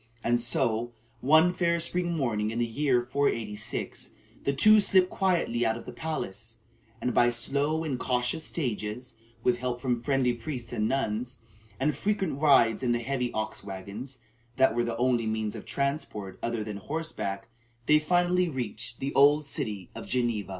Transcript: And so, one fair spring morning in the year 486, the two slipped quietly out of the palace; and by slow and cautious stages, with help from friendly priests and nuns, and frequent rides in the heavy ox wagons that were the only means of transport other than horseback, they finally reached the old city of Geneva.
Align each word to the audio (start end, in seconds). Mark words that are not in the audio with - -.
And 0.23 0.41
so, 0.41 0.93
one 1.19 1.53
fair 1.53 1.79
spring 1.79 2.17
morning 2.17 2.49
in 2.49 2.57
the 2.57 2.65
year 2.65 3.03
486, 3.03 4.09
the 4.45 4.51
two 4.51 4.79
slipped 4.79 5.11
quietly 5.11 5.63
out 5.63 5.77
of 5.77 5.85
the 5.85 5.93
palace; 5.93 6.57
and 6.99 7.13
by 7.13 7.29
slow 7.29 7.83
and 7.83 7.99
cautious 7.99 8.43
stages, 8.43 9.17
with 9.43 9.59
help 9.59 9.79
from 9.79 10.01
friendly 10.01 10.33
priests 10.33 10.73
and 10.73 10.87
nuns, 10.87 11.37
and 11.79 11.95
frequent 11.95 12.41
rides 12.41 12.81
in 12.81 12.93
the 12.93 12.97
heavy 12.99 13.31
ox 13.33 13.63
wagons 13.63 14.17
that 14.57 14.73
were 14.73 14.83
the 14.83 14.97
only 14.97 15.27
means 15.27 15.53
of 15.55 15.65
transport 15.65 16.39
other 16.41 16.63
than 16.63 16.77
horseback, 16.77 17.47
they 17.85 17.99
finally 17.99 18.49
reached 18.49 18.99
the 19.01 19.13
old 19.13 19.45
city 19.45 19.91
of 19.93 20.07
Geneva. 20.07 20.49